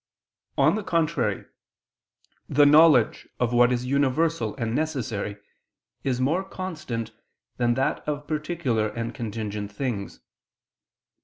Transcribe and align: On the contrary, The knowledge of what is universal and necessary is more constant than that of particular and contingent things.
On 0.57 0.73
the 0.73 0.83
contrary, 0.83 1.45
The 2.49 2.65
knowledge 2.65 3.29
of 3.39 3.53
what 3.53 3.71
is 3.71 3.85
universal 3.85 4.55
and 4.55 4.73
necessary 4.73 5.37
is 6.03 6.19
more 6.19 6.43
constant 6.43 7.11
than 7.57 7.75
that 7.75 7.99
of 8.07 8.25
particular 8.25 8.87
and 8.89 9.13
contingent 9.13 9.71
things. 9.71 10.19